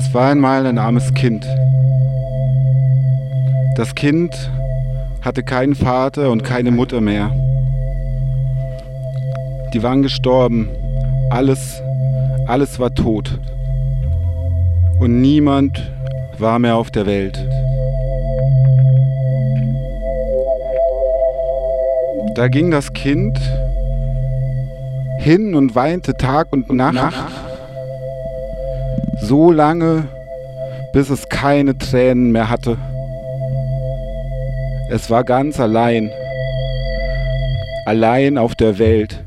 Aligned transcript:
Es 0.00 0.14
war 0.14 0.30
einmal 0.30 0.64
ein 0.64 0.78
armes 0.78 1.12
Kind. 1.12 1.46
Das 3.76 3.94
Kind 3.94 4.50
hatte 5.20 5.42
keinen 5.42 5.74
Vater 5.74 6.30
und 6.30 6.42
keine 6.42 6.70
Mutter 6.70 7.02
mehr. 7.02 7.30
Die 9.74 9.82
waren 9.82 10.00
gestorben. 10.00 10.70
Alles, 11.28 11.82
alles 12.46 12.80
war 12.80 12.94
tot. 12.94 13.38
Und 15.00 15.20
niemand 15.20 15.92
war 16.38 16.58
mehr 16.58 16.76
auf 16.76 16.90
der 16.90 17.04
Welt. 17.04 17.38
Da 22.36 22.48
ging 22.48 22.70
das 22.70 22.94
Kind 22.94 23.38
hin 25.18 25.54
und 25.54 25.74
weinte 25.74 26.14
Tag 26.14 26.48
und 26.52 26.72
Nacht, 26.72 27.14
so 29.30 29.52
lange, 29.52 30.08
bis 30.92 31.08
es 31.08 31.28
keine 31.28 31.78
Tränen 31.78 32.32
mehr 32.32 32.50
hatte. 32.50 32.76
Es 34.90 35.08
war 35.08 35.22
ganz 35.22 35.60
allein, 35.60 36.10
allein 37.86 38.38
auf 38.38 38.56
der 38.56 38.80
Welt. 38.80 39.22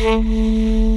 Música 0.00 0.89